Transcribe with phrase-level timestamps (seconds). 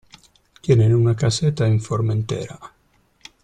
[0.63, 2.57] Tienen una caseta en Formentera.